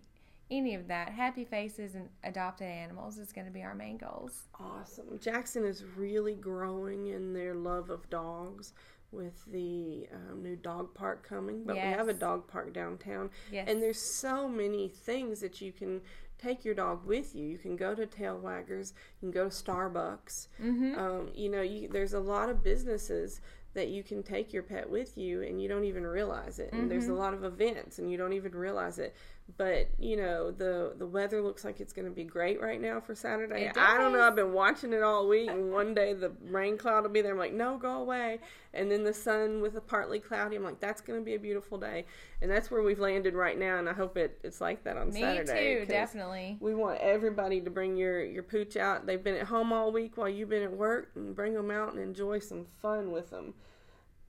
any 0.51 0.75
of 0.75 0.89
that. 0.89 1.11
Happy 1.11 1.45
faces 1.45 1.95
and 1.95 2.09
adopted 2.25 2.67
animals 2.67 3.19
is 3.19 3.33
going 3.33 3.47
to 3.47 3.53
be 3.53 3.63
our 3.63 3.75
main 3.75 3.97
goals. 3.97 4.49
Awesome. 4.59 5.19
Jackson 5.21 5.65
is 5.65 5.85
really 5.97 6.35
growing 6.35 7.09
in 7.09 7.33
their 7.33 7.55
love 7.55 7.91
of 7.91 8.09
dogs 8.11 8.73
with 9.13 9.45
the 9.51 10.07
um, 10.13 10.43
new 10.43 10.57
dog 10.57 10.95
park 10.95 11.27
coming. 11.29 11.65
But 11.65 11.77
we 11.77 11.83
have 11.83 12.09
a 12.09 12.15
dog 12.15 12.47
park 12.47 12.73
downtown. 12.73 13.31
Yes. 13.51 13.67
And 13.69 13.83
there's 13.83 14.01
so 14.01 14.49
many 14.49 14.89
things 14.89 15.41
that 15.41 15.61
you 15.61 15.73
can 15.73 16.01
take 16.39 16.65
your 16.65 16.75
dog 16.75 17.05
with 17.05 17.35
you. 17.35 17.47
You 17.47 17.59
can 17.59 17.77
go 17.77 17.95
to 17.95 18.07
tail 18.07 18.41
waggers, 18.43 18.93
you 19.21 19.29
can 19.29 19.31
go 19.31 19.49
to 19.49 19.55
Starbucks. 19.55 20.49
Mm-hmm. 20.63 20.99
Um, 20.99 21.29
you 21.35 21.51
know, 21.51 21.63
you, 21.63 21.89
there's 21.89 22.15
a 22.15 22.21
lot 22.21 22.49
of 22.49 22.63
businesses 22.63 23.41
that 23.73 23.89
you 23.89 24.03
can 24.03 24.23
take 24.23 24.53
your 24.53 24.65
pet 24.65 24.89
with 24.91 25.17
you 25.17 25.43
and 25.43 25.63
you 25.63 25.69
don't 25.69 25.85
even 25.85 26.05
realize 26.05 26.59
it. 26.59 26.73
And 26.73 26.91
there's 26.91 27.07
a 27.07 27.15
lot 27.15 27.35
of 27.35 27.45
events 27.45 28.01
and 28.01 28.11
you 28.11 28.19
don't 28.19 28.33
even 28.33 28.53
realize 28.53 28.99
it. 28.99 29.15
But 29.57 29.89
you 29.99 30.17
know, 30.17 30.51
the 30.51 30.95
the 30.99 31.07
weather 31.07 31.41
looks 31.43 31.65
like 31.65 31.81
it's 31.81 31.93
going 31.93 32.05
to 32.07 32.11
be 32.15 32.25
great 32.25 32.61
right 32.61 32.81
now 32.81 33.01
for 33.01 33.15
Saturday. 33.15 33.71
I 33.77 33.97
don't 33.99 34.13
know. 34.13 34.21
I've 34.23 34.37
been 34.37 34.53
watching 34.53 34.93
it 34.93 35.03
all 35.03 35.27
week, 35.27 35.51
and 35.51 35.73
one 35.73 35.95
day 35.95 36.13
the 36.13 36.33
rain 36.43 36.77
cloud 36.79 37.03
will 37.05 37.11
be 37.11 37.21
there. 37.23 37.33
I'm 37.33 37.39
like, 37.39 37.55
no, 37.55 37.79
go 37.79 37.95
away. 38.03 38.39
And 38.75 38.91
then 38.91 39.03
the 39.03 39.15
sun 39.15 39.61
with 39.61 39.77
a 39.77 39.81
partly 39.81 40.21
cloudy. 40.21 40.57
I'm 40.57 40.63
like, 40.63 40.79
that's 40.79 41.01
going 41.01 41.19
to 41.19 41.25
be 41.25 41.35
a 41.35 41.39
beautiful 41.39 41.79
day. 41.79 42.05
And 42.41 42.51
that's 42.51 42.71
where 42.71 42.83
we've 42.83 43.01
landed 43.01 43.35
right 43.35 43.59
now. 43.59 43.79
And 43.79 43.89
I 43.89 43.93
hope 43.93 44.17
it, 44.17 44.39
it's 44.45 44.61
like 44.61 44.85
that 44.85 44.97
on 44.97 45.11
Saturday. 45.11 45.41
Me 45.41 45.47
Saturday. 45.47 45.75
too, 45.75 45.81
'cause 45.81 45.89
definitely. 45.89 46.57
We 46.61 46.75
want 46.75 47.01
everybody 47.01 47.61
to 47.63 47.71
bring 47.71 47.97
your 47.97 48.23
your 48.25 48.43
pooch 48.45 48.77
out. 48.77 49.07
They've 49.07 49.23
been 49.23 49.37
at 49.37 49.47
home 49.47 49.73
all 49.73 49.91
week 49.91 50.17
while 50.17 50.29
you've 50.29 50.51
been 50.51 50.63
at 50.63 50.73
work, 50.73 51.11
and 51.17 51.35
bring 51.35 51.55
them 51.55 51.71
out 51.71 51.93
and 51.95 52.01
enjoy 52.01 52.39
some 52.39 52.67
fun 52.81 53.11
with 53.11 53.31
them. 53.31 53.55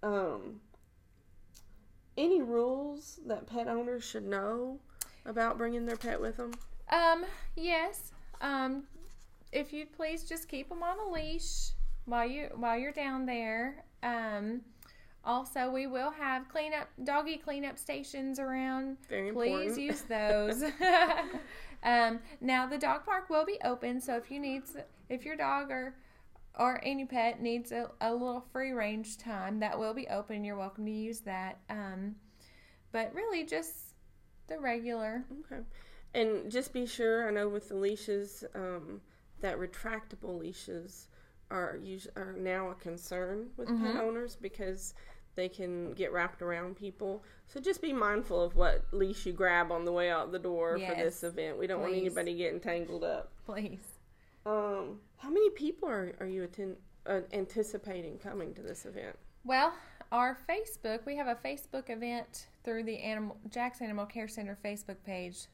Um, 0.01 0.61
any 2.17 2.41
rules 2.41 3.19
that 3.27 3.45
pet 3.47 3.67
owners 3.67 4.03
should 4.03 4.25
know 4.25 4.79
about 5.25 5.57
bringing 5.57 5.85
their 5.85 5.97
pet 5.97 6.19
with 6.19 6.37
them? 6.37 6.51
Um, 6.91 7.25
yes. 7.55 8.11
Um, 8.41 8.83
if 9.51 9.73
you'd 9.73 9.91
please 9.93 10.23
just 10.23 10.47
keep 10.47 10.69
them 10.69 10.83
on 10.83 10.97
a 10.99 11.11
leash 11.11 11.71
while 12.05 12.27
you 12.27 12.49
while 12.55 12.77
you're 12.77 12.91
down 12.91 13.25
there. 13.25 13.83
Um, 14.03 14.61
also, 15.23 15.69
we 15.69 15.85
will 15.85 16.11
have 16.11 16.49
cleanup 16.49 16.87
doggy 17.03 17.37
cleanup 17.37 17.77
stations 17.77 18.39
around. 18.39 18.97
Very 19.07 19.31
Please 19.31 19.77
important. 19.77 19.81
use 19.81 20.01
those. 20.01 20.63
um, 21.83 22.19
now 22.39 22.65
the 22.65 22.77
dog 22.77 23.05
park 23.05 23.29
will 23.29 23.45
be 23.45 23.57
open, 23.63 24.01
so 24.01 24.15
if 24.15 24.31
you 24.31 24.39
need 24.39 24.63
if 25.09 25.25
your 25.25 25.35
dog 25.35 25.69
or 25.69 25.95
or 26.59 26.79
any 26.83 27.05
pet 27.05 27.41
needs 27.41 27.71
a, 27.71 27.89
a 28.01 28.11
little 28.11 28.43
free 28.51 28.71
range 28.71 29.17
time, 29.17 29.59
that 29.59 29.77
will 29.77 29.93
be 29.93 30.07
open. 30.07 30.43
You're 30.43 30.57
welcome 30.57 30.85
to 30.85 30.91
use 30.91 31.19
that. 31.21 31.59
Um, 31.69 32.15
but 32.91 33.13
really, 33.13 33.45
just 33.45 33.90
the 34.51 34.59
regular. 34.59 35.23
Okay. 35.45 35.61
And 36.13 36.51
just 36.51 36.73
be 36.73 36.85
sure, 36.85 37.27
I 37.27 37.31
know 37.31 37.47
with 37.47 37.69
the 37.69 37.75
leashes, 37.75 38.43
um, 38.53 39.01
that 39.39 39.57
retractable 39.57 40.39
leashes 40.39 41.07
are 41.49 41.79
usually, 41.81 42.13
are 42.15 42.33
now 42.33 42.69
a 42.69 42.75
concern 42.75 43.47
with 43.57 43.67
pet 43.67 43.95
owners 43.95 44.37
because 44.39 44.93
they 45.35 45.49
can 45.49 45.93
get 45.93 46.11
wrapped 46.11 46.41
around 46.41 46.75
people. 46.75 47.23
So 47.47 47.59
just 47.59 47.81
be 47.81 47.93
mindful 47.93 48.41
of 48.41 48.55
what 48.55 48.85
leash 48.91 49.25
you 49.25 49.33
grab 49.33 49.71
on 49.71 49.85
the 49.85 49.91
way 49.91 50.09
out 50.09 50.31
the 50.31 50.39
door 50.39 50.77
for 50.79 50.95
this 50.95 51.23
event. 51.23 51.57
We 51.57 51.67
don't 51.67 51.81
want 51.81 51.95
anybody 51.95 52.35
getting 52.35 52.59
tangled 52.59 53.03
up. 53.03 53.31
Please. 53.45 53.99
Um, 54.45 54.99
how 55.17 55.29
many 55.29 55.49
people 55.51 55.87
are, 55.87 56.13
are 56.19 56.25
you 56.25 56.43
attend, 56.43 56.75
uh, 57.05 57.21
anticipating 57.31 58.17
coming 58.17 58.53
to 58.55 58.61
this 58.61 58.85
event? 58.85 59.17
Well, 59.43 59.73
our 60.11 60.37
Facebook, 60.49 61.05
we 61.05 61.15
have 61.15 61.27
a 61.27 61.35
Facebook 61.35 61.89
event 61.89 62.47
through 62.63 62.83
the 62.83 62.99
Animal 62.99 63.37
Jack's 63.49 63.81
Animal 63.81 64.05
Care 64.05 64.27
Center 64.27 64.57
Facebook 64.63 65.03
page, 65.05 65.47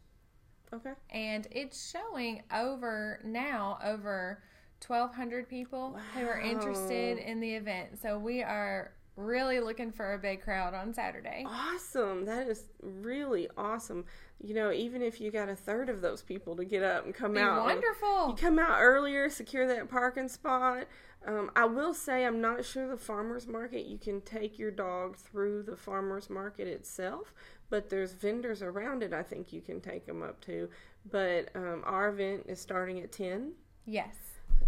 Okay. 0.74 0.94
and 1.10 1.48
it's 1.52 1.90
showing 1.90 2.44
over 2.54 3.20
now 3.24 3.80
over 3.84 4.42
1,200 4.86 5.50
people 5.50 5.98
who 6.14 6.26
are 6.26 6.40
interested 6.40 7.18
in 7.18 7.40
the 7.40 7.56
event. 7.56 8.00
So 8.02 8.20
we 8.20 8.44
are 8.44 8.92
really 9.18 9.60
looking 9.60 9.92
for 9.92 10.14
a 10.14 10.18
big 10.18 10.42
crowd 10.42 10.74
on 10.74 10.94
Saturday. 10.94 11.44
Awesome. 11.46 12.24
That 12.26 12.48
is 12.48 12.70
really 12.82 13.50
awesome. 13.58 14.06
You 14.42 14.54
know, 14.54 14.72
even 14.72 15.02
if 15.02 15.20
you 15.20 15.32
got 15.32 15.50
a 15.50 15.56
third 15.56 15.90
of 15.90 16.02
those 16.02 16.22
people 16.22 16.56
to 16.56 16.64
get 16.64 16.84
up 16.84 17.04
and 17.06 17.14
come 17.14 17.34
Be 17.34 17.40
out. 17.42 17.66
wonderful. 17.66 18.30
You 18.30 18.36
come 18.36 18.60
out 18.60 18.78
earlier, 18.80 19.30
secure 19.30 19.68
that 19.68 19.90
parking 19.90 20.30
spot. 20.30 20.86
Um, 21.26 21.52
I 21.56 21.66
will 21.66 21.94
say, 21.94 22.26
I'm 22.26 22.40
not 22.40 22.64
sure 22.64 22.88
the 22.88 22.96
farmer's 22.96 23.48
market, 23.48 23.86
you 23.86 23.98
can 23.98 24.22
take 24.22 24.58
your 24.60 24.72
dog 24.72 25.18
through 25.18 25.64
the 25.64 25.76
farmer's 25.76 26.30
market 26.30 26.68
itself, 26.68 27.34
but 27.70 27.90
there's 27.90 28.14
vendors 28.14 28.62
around 28.62 29.04
it 29.04 29.12
I 29.14 29.24
think 29.24 29.52
you 29.52 29.60
can 29.60 29.82
take 29.82 30.06
them 30.06 30.22
up 30.22 30.40
to. 30.42 30.70
But 31.10 31.50
um, 31.56 31.82
our 31.86 32.10
event 32.10 32.46
is 32.48 32.62
starting 32.62 33.00
at 33.02 33.12
10. 33.12 33.54
Yes. 33.86 34.16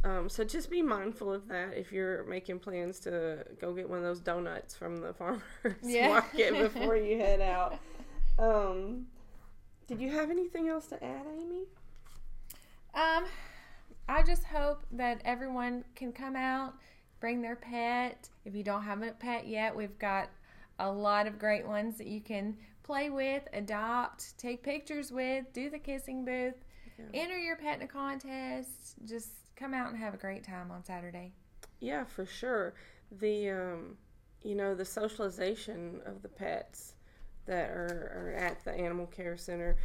Um, 0.03 0.29
so 0.29 0.43
just 0.45 0.69
be 0.71 0.81
mindful 0.81 1.33
of 1.33 1.47
that 1.49 1.73
if 1.75 1.91
you're 1.91 2.23
making 2.23 2.59
plans 2.59 2.99
to 3.01 3.45
go 3.59 3.73
get 3.73 3.89
one 3.89 3.97
of 3.97 4.03
those 4.05 4.21
donuts 4.21 4.75
from 4.75 4.97
the 4.97 5.13
farmer's 5.19 5.41
Yeah. 5.83 6.07
market 6.09 6.53
before 6.57 6.95
you 6.95 7.17
head 7.17 7.41
out. 7.41 7.79
Um, 8.37 9.07
did 9.85 9.99
you 9.99 10.09
have 10.11 10.29
anything 10.31 10.69
else 10.69 10.85
to 10.87 11.03
add, 11.03 11.25
Amy? 11.41 11.63
Um, 12.93 13.25
I 14.07 14.23
just 14.23 14.45
hope 14.45 14.83
that 14.93 15.21
everyone 15.25 15.83
can 15.93 16.13
come 16.13 16.37
out, 16.37 16.73
bring 17.19 17.41
their 17.41 17.57
pet. 17.57 18.29
If 18.45 18.55
you 18.55 18.63
don't 18.63 18.83
have 18.83 19.01
a 19.03 19.11
pet 19.11 19.45
yet, 19.45 19.75
we've 19.75 19.99
got 19.99 20.29
a 20.79 20.89
lot 20.89 21.27
of 21.27 21.37
great 21.37 21.67
ones 21.67 21.97
that 21.97 22.07
you 22.07 22.21
can 22.21 22.55
play 22.83 23.09
with, 23.09 23.43
adopt, 23.51 24.37
take 24.37 24.63
pictures 24.63 25.11
with, 25.11 25.51
do 25.51 25.69
the 25.69 25.77
kissing 25.79 26.23
booth, 26.23 26.55
Yeah. 26.97 27.05
enter 27.21 27.37
your 27.37 27.57
pet 27.57 27.75
in 27.79 27.81
a 27.83 27.87
contest. 27.87 28.95
Just 29.05 29.31
come 29.59 29.73
out 29.73 29.89
and 29.89 29.97
have 29.97 30.13
a 30.13 30.17
great 30.17 30.43
time 30.43 30.71
on 30.71 30.83
Saturday. 30.83 31.33
Yeah, 31.79 32.05
for 32.05 32.25
sure. 32.25 32.73
The 33.11 33.49
um, 33.49 33.97
you 34.43 34.55
know 34.55 34.73
the 34.73 34.85
socialization 34.85 36.01
of 36.05 36.21
the 36.21 36.29
pets 36.29 36.93
that 37.45 37.69
are, 37.71 38.13
are 38.15 38.33
at 38.37 38.63
the 38.63 38.71
animal 38.71 39.07
care 39.07 39.35
center 39.35 39.75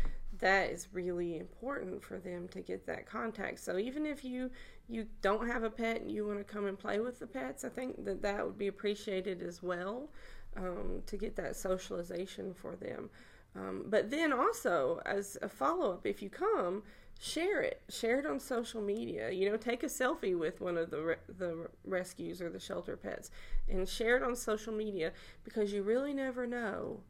that 0.41 0.71
is 0.71 0.89
really 0.93 1.39
important 1.39 2.03
for 2.03 2.19
them 2.19 2.49
to 2.49 2.61
get 2.61 2.87
that 2.87 3.07
contact. 3.07 3.61
So 3.61 3.79
even 3.79 4.05
if 4.07 4.25
you 4.25 4.51
you 4.89 5.07
don't 5.23 5.47
have 5.47 5.63
a 5.63 5.71
pet 5.71 6.01
and 6.01 6.11
you 6.11 6.27
want 6.27 6.39
to 6.39 6.45
come 6.45 6.67
and 6.67 6.79
play 6.79 7.01
with 7.01 7.19
the 7.19 7.27
pets, 7.27 7.65
I 7.65 7.69
think 7.69 8.05
that 8.05 8.23
that 8.23 8.45
would 8.45 8.59
be 8.59 8.67
appreciated 8.67 9.43
as 9.43 9.63
well 9.63 10.11
um, 10.57 11.03
to 11.07 11.17
get 11.17 11.37
that 11.37 11.57
socialization 11.57 12.53
for 12.53 12.77
them. 12.77 13.09
Um, 13.57 13.85
but 13.87 14.11
then 14.11 14.33
also 14.33 15.01
as 15.07 15.39
a 15.41 15.49
follow 15.49 15.93
up, 15.93 16.07
if 16.07 16.21
you 16.21 16.29
come, 16.29 16.83
share 17.25 17.63
it. 17.63 17.81
Share 17.89 18.19
it 18.19 18.27
on 18.27 18.39
social 18.39 18.83
media. 18.83 19.31
You 19.31 19.51
know, 19.51 19.57
take 19.57 19.83
a 19.83 19.87
selfie 19.87 20.39
with 20.39 20.61
one 20.61 20.77
of 20.77 20.91
the 20.91 21.03
re- 21.03 21.17
the 21.39 21.69
rescues 21.85 22.43
or 22.43 22.51
the 22.51 22.61
shelter 22.61 22.97
pets, 22.97 23.31
and 23.69 23.89
share 23.89 24.17
it 24.17 24.23
on 24.23 24.37
social 24.37 24.73
media 24.73 25.13
because 25.43 25.73
you 25.73 25.83
really 25.83 26.13
never 26.13 26.47
know 26.47 27.01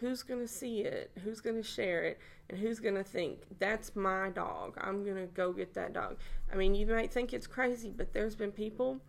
who's 0.00 0.22
going 0.22 0.40
to 0.40 0.48
see 0.48 0.80
it, 0.80 1.10
who's 1.24 1.40
going 1.40 1.56
to 1.56 1.62
share 1.62 2.04
it, 2.04 2.18
and 2.48 2.58
who's 2.58 2.78
going 2.78 2.94
to 2.94 3.04
think 3.04 3.40
that's 3.58 3.94
my 3.94 4.30
dog. 4.30 4.78
I'm 4.80 5.04
going 5.04 5.16
to 5.16 5.26
go 5.26 5.52
get 5.52 5.74
that 5.74 5.92
dog. 5.92 6.16
I 6.52 6.56
mean, 6.56 6.74
you 6.74 6.86
might 6.86 7.12
think 7.12 7.32
it's 7.32 7.46
crazy, 7.46 7.92
but 7.94 8.12
there's 8.12 8.36
been 8.36 8.52
people 8.52 9.00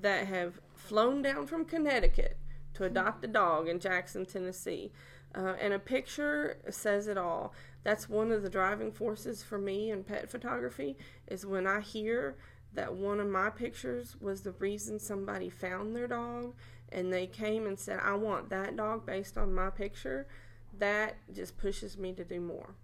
that 0.00 0.26
have 0.26 0.60
flown 0.74 1.22
down 1.22 1.46
from 1.46 1.64
Connecticut 1.64 2.36
to 2.74 2.84
adopt 2.84 3.24
a 3.24 3.28
dog 3.28 3.68
in 3.68 3.80
Jackson, 3.80 4.26
Tennessee. 4.26 4.92
Uh, 5.34 5.54
and 5.60 5.74
a 5.74 5.78
picture 5.78 6.58
says 6.70 7.06
it 7.06 7.18
all. 7.18 7.52
That's 7.84 8.08
one 8.08 8.32
of 8.32 8.42
the 8.42 8.50
driving 8.50 8.92
forces 8.92 9.42
for 9.42 9.58
me 9.58 9.90
in 9.90 10.04
pet 10.04 10.30
photography 10.30 10.96
is 11.26 11.46
when 11.46 11.66
I 11.66 11.80
hear 11.80 12.36
that 12.74 12.94
one 12.94 13.20
of 13.20 13.28
my 13.28 13.50
pictures 13.50 14.16
was 14.20 14.42
the 14.42 14.52
reason 14.52 14.98
somebody 14.98 15.48
found 15.48 15.94
their 15.94 16.08
dog 16.08 16.54
and 16.90 17.12
they 17.12 17.26
came 17.26 17.66
and 17.66 17.78
said, 17.78 18.00
I 18.02 18.14
want 18.14 18.50
that 18.50 18.76
dog 18.76 19.06
based 19.06 19.36
on 19.36 19.54
my 19.54 19.70
picture. 19.70 20.26
That 20.78 21.16
just 21.32 21.58
pushes 21.58 21.98
me 21.98 22.12
to 22.14 22.24
do 22.24 22.40
more. 22.40 22.74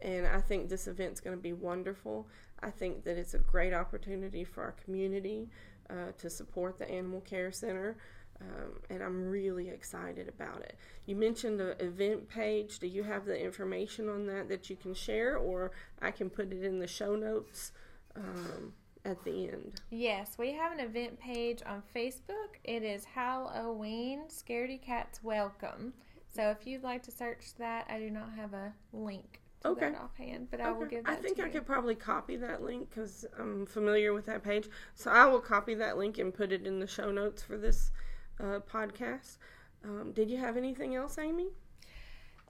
And 0.00 0.26
I 0.26 0.40
think 0.40 0.68
this 0.68 0.86
event's 0.86 1.20
going 1.20 1.36
to 1.36 1.42
be 1.42 1.52
wonderful. 1.52 2.28
I 2.62 2.70
think 2.70 3.04
that 3.04 3.16
it's 3.16 3.34
a 3.34 3.38
great 3.38 3.72
opportunity 3.72 4.44
for 4.44 4.62
our 4.62 4.72
community 4.72 5.48
uh, 5.90 6.12
to 6.18 6.30
support 6.30 6.78
the 6.78 6.90
Animal 6.90 7.20
Care 7.20 7.52
Center. 7.52 7.96
Um, 8.40 8.80
and 8.90 9.02
I'm 9.02 9.28
really 9.28 9.68
excited 9.68 10.28
about 10.28 10.60
it. 10.62 10.76
You 11.06 11.16
mentioned 11.16 11.58
the 11.60 11.82
event 11.82 12.28
page. 12.28 12.78
Do 12.78 12.86
you 12.86 13.02
have 13.04 13.24
the 13.24 13.40
information 13.40 14.08
on 14.08 14.26
that 14.26 14.48
that 14.48 14.68
you 14.68 14.76
can 14.76 14.92
share, 14.94 15.36
or 15.36 15.70
I 16.02 16.10
can 16.10 16.28
put 16.30 16.52
it 16.52 16.62
in 16.64 16.78
the 16.80 16.86
show 16.88 17.14
notes 17.16 17.72
um, 18.16 18.72
at 19.04 19.22
the 19.24 19.48
end? 19.48 19.80
Yes, 19.90 20.36
we 20.38 20.52
have 20.52 20.72
an 20.72 20.80
event 20.80 21.18
page 21.20 21.62
on 21.64 21.82
Facebook. 21.94 22.58
It 22.64 22.82
is 22.82 23.04
Halloween 23.04 24.22
Scaredy 24.28 24.82
Cats 24.82 25.22
Welcome. 25.22 25.94
So 26.34 26.50
if 26.50 26.66
you'd 26.66 26.82
like 26.82 27.02
to 27.04 27.12
search 27.12 27.54
that, 27.58 27.86
I 27.88 27.98
do 27.98 28.10
not 28.10 28.32
have 28.36 28.52
a 28.54 28.72
link 28.92 29.40
Okay. 29.64 29.90
that 29.92 29.98
offhand, 30.00 30.48
but 30.50 30.60
I 30.60 30.72
will 30.72 30.86
give 30.86 31.04
that 31.04 31.12
I 31.18 31.22
think 31.22 31.38
I 31.38 31.46
you. 31.46 31.52
could 31.52 31.64
probably 31.66 31.94
copy 31.94 32.36
that 32.36 32.62
link 32.62 32.90
because 32.90 33.24
I'm 33.38 33.64
familiar 33.64 34.12
with 34.12 34.26
that 34.26 34.42
page. 34.42 34.68
So 34.96 35.10
I 35.10 35.26
will 35.26 35.40
copy 35.40 35.74
that 35.76 35.96
link 35.96 36.18
and 36.18 36.34
put 36.34 36.50
it 36.52 36.66
in 36.66 36.80
the 36.80 36.86
show 36.88 37.10
notes 37.12 37.42
for 37.42 37.56
this 37.56 37.92
uh, 38.40 38.60
podcast. 38.60 39.38
Um, 39.84 40.12
did 40.12 40.30
you 40.30 40.38
have 40.38 40.56
anything 40.56 40.94
else, 40.94 41.18
Amy? 41.18 41.48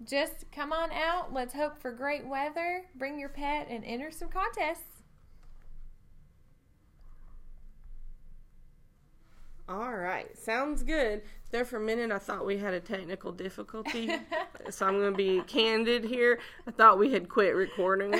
Just 0.05 0.51
come 0.53 0.73
on 0.73 0.91
out. 0.93 1.33
Let's 1.33 1.55
hope 1.55 1.81
for 1.81 1.93
great 1.93 2.27
weather. 2.27 2.85
Bring 2.97 3.19
your 3.19 3.29
pet 3.29 3.69
and 3.71 3.85
enter 3.85 4.11
some 4.11 4.29
contests. 4.29 5.03
All 9.69 9.95
right, 9.95 10.37
sounds 10.37 10.83
good. 10.83 11.23
There 11.51 11.65
for 11.65 11.77
a 11.77 11.81
minute, 11.81 12.11
I 12.11 12.19
thought 12.19 12.45
we 12.45 12.59
had 12.59 12.75
a 12.75 12.81
technical 12.81 13.33
difficulty, 13.33 14.11
so 14.71 14.87
I'm 14.87 14.99
going 14.99 15.13
to 15.13 15.17
be 15.17 15.41
candid 15.47 16.05
here. 16.05 16.39
I 16.67 16.71
thought 16.73 16.99
we 16.99 17.13
had 17.13 17.29
quit 17.29 17.55
recording, 17.55 18.15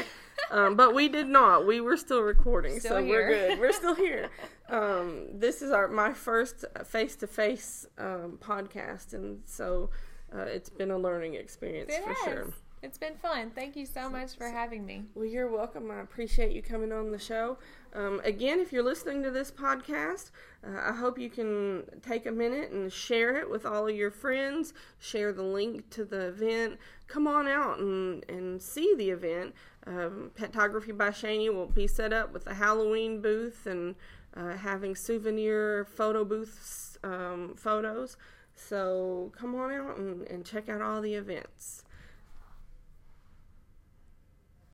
um, 0.51 0.77
but 0.77 0.95
we 0.95 1.09
did 1.09 1.27
not. 1.29 1.67
We 1.67 1.81
were 1.81 1.97
still 1.97 2.23
recording, 2.23 2.79
Still 2.81 2.99
so 2.99 3.05
we're 3.05 3.29
good. 3.29 3.59
We're 3.61 3.73
still 3.73 3.95
here. 3.95 4.31
Um, 4.71 5.27
this 5.35 5.61
is 5.63 5.71
our 5.71 5.89
my 5.89 6.13
first 6.15 6.65
face 6.87 7.17
to 7.17 7.27
face 7.27 7.87
podcast, 7.99 9.13
and 9.13 9.41
so 9.45 9.91
uh, 10.35 10.43
it's 10.43 10.71
been 10.71 10.91
a 10.93 10.99
learning 10.99 11.35
experience 11.35 11.93
It 11.93 12.03
for 12.05 12.09
has. 12.15 12.25
sure. 12.25 12.51
It's 12.85 12.99
been 12.99 13.17
fun. 13.17 13.51
Thank 13.55 13.77
you 13.77 13.87
so 13.87 14.11
much 14.11 14.37
for 14.37 14.47
having 14.47 14.85
me. 14.85 15.05
Well, 15.15 15.25
you're 15.25 15.51
welcome. 15.51 15.91
I 15.91 16.01
appreciate 16.01 16.53
you 16.53 16.61
coming 16.61 16.93
on 16.93 17.13
the 17.13 17.19
show. 17.19 17.57
Um, 17.95 18.21
again, 18.25 18.61
if 18.61 18.75
you're 18.75 18.83
listening 18.85 19.23
to 19.23 19.31
this 19.31 19.51
podcast, 19.51 20.31
uh, 20.63 20.91
I 20.91 20.93
hope 20.93 21.19
you 21.19 21.31
can 21.31 21.85
take 22.03 22.27
a 22.27 22.31
minute 22.31 22.73
and 22.73 22.93
share 22.93 23.39
it 23.39 23.49
with 23.49 23.65
all 23.65 23.89
of 23.89 23.97
your 23.97 24.11
friends. 24.11 24.75
Share 24.99 25.33
the 25.33 25.43
link 25.43 25.89
to 25.93 26.05
the 26.05 26.27
event. 26.27 26.77
Come 27.07 27.27
on 27.27 27.49
out 27.49 27.79
and, 27.79 28.23
and 28.29 28.61
see 28.61 28.95
the 28.99 29.09
event. 29.09 29.55
Um, 29.87 30.31
Petography 30.35 30.93
by 30.93 31.09
Shani 31.09 31.51
will 31.51 31.69
be 31.69 31.87
set 31.87 32.13
up 32.13 32.35
with 32.35 32.47
a 32.47 32.53
Halloween 32.53 33.23
booth 33.23 33.65
and 33.65 33.95
uh, 34.37 34.59
having 34.59 34.95
souvenir 34.95 35.87
photo 35.87 36.23
booths 36.23 36.99
um, 37.03 37.55
photos. 37.57 38.19
So 38.55 39.33
come 39.35 39.55
on 39.55 39.73
out 39.73 39.97
and, 39.97 40.29
and 40.29 40.45
check 40.45 40.69
out 40.69 40.83
all 40.83 41.01
the 41.01 41.15
events. 41.15 41.84